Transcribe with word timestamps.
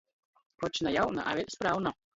Koč 0.63 0.81
na 0.87 0.95
jauna, 0.97 1.27
a 1.31 1.39
vēļ 1.43 1.57
sprauna. 1.59 1.99